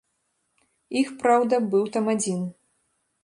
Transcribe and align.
Іх, 1.01 1.11
праўда, 1.25 1.55
быў 1.75 1.85
там 1.97 2.05
адзін. 2.17 2.39